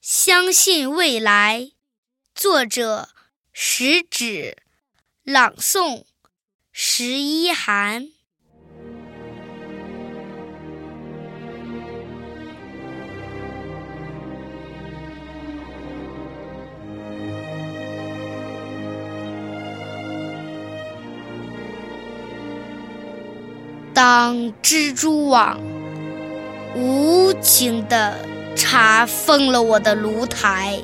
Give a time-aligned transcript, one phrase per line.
[0.00, 1.72] 相信未来，
[2.32, 3.08] 作者
[3.52, 4.56] 食指，
[5.24, 6.04] 朗诵
[6.70, 8.08] 十一寒。
[23.92, 25.60] 当蜘蛛网
[26.76, 28.37] 无情地。
[28.58, 30.80] 查封了我的炉台。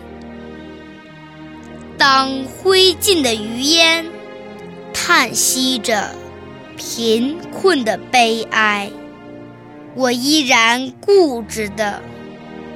[1.99, 4.07] 当灰烬的余烟
[4.93, 6.15] 叹息着
[6.77, 8.91] 贫困的悲哀，
[9.95, 12.01] 我依然固执地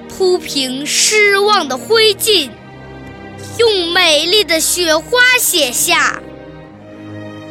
[0.09, 2.51] 铺平失望的灰烬，
[3.59, 6.21] 用美丽的雪花写下：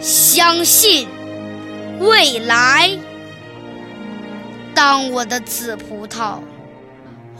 [0.02, 1.08] 相信
[2.00, 2.98] 未来。
[4.75, 6.39] 当我的紫葡萄。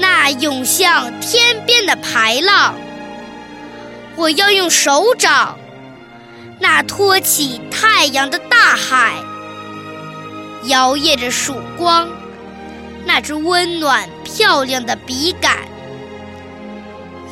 [0.00, 2.74] 那涌向天边的排浪，
[4.16, 5.56] 我要用手掌；
[6.60, 9.14] 那托起太阳的大海，
[10.64, 12.06] 摇曳着曙光；
[13.04, 15.56] 那只温暖漂亮的笔杆，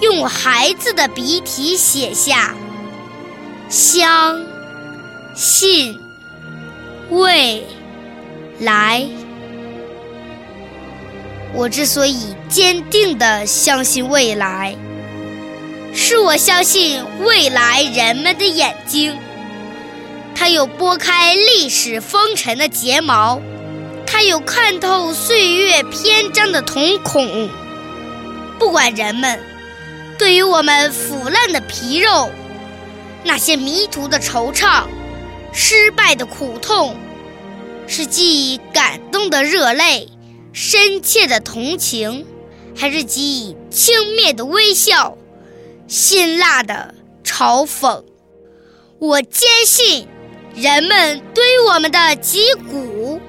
[0.00, 2.54] 用孩子的笔体写下：
[3.68, 4.40] 相
[5.34, 6.00] 信
[7.10, 7.64] 未
[8.60, 9.06] 来。
[11.56, 14.76] 我之所以坚定地相信未来，
[15.94, 19.16] 是我相信未来人们的眼睛，
[20.34, 23.40] 它有拨开历史风尘的睫毛，
[24.06, 27.48] 它有看透岁月篇章的瞳孔。
[28.58, 29.40] 不管人们
[30.18, 32.30] 对于我们腐烂的皮肉，
[33.24, 34.84] 那些迷途的惆怅，
[35.54, 36.94] 失败的苦痛，
[37.86, 40.06] 是记忆感动的热泪。
[40.56, 42.24] 深切的同情，
[42.74, 45.18] 还是给予轻蔑的微笑，
[45.86, 48.02] 辛辣的嘲讽。
[48.98, 50.08] 我坚信，
[50.54, 53.20] 人们对于我们的击鼓，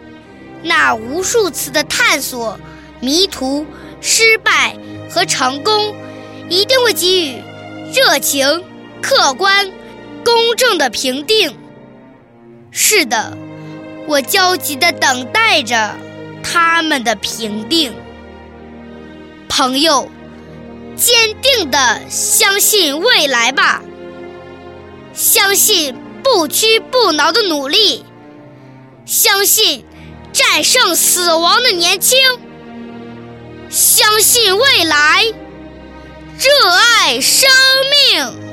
[0.63, 2.57] 那无数次的探索、
[3.01, 3.65] 迷途、
[3.99, 4.77] 失败
[5.09, 5.94] 和成功，
[6.47, 7.44] 一定会给予
[7.94, 8.63] 热情、
[9.01, 9.69] 客观、
[10.23, 11.53] 公正的评定。
[12.71, 13.38] 是的，
[14.07, 15.94] 我焦急地等待着。
[16.52, 17.94] 他们的评定，
[19.50, 20.09] 朋友，
[20.96, 23.81] 坚定的相信未来吧，
[25.13, 28.06] 相信不屈不挠的努力，
[29.06, 29.86] 相信
[30.31, 32.18] 战胜死亡的年轻，
[33.69, 35.25] 相信未来，
[36.40, 37.50] 热爱生
[38.13, 38.47] 命。